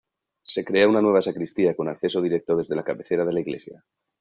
[0.41, 3.85] Se crea una nueva sacristía con acceso directo desde la cabecera de la iglesia.